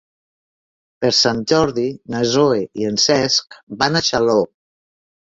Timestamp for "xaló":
4.07-4.39